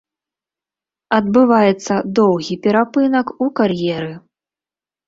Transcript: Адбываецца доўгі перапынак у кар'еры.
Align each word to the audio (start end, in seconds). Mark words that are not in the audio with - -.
Адбываецца 1.17 1.93
доўгі 2.21 2.55
перапынак 2.65 3.27
у 3.43 3.53
кар'еры. 3.63 4.13